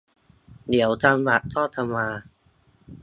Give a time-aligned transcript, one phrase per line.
[0.69, 2.07] เดี๋ยวจังหวะก็จะมา